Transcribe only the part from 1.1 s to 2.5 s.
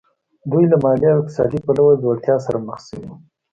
او اقتصادي پلوه ځوړتیا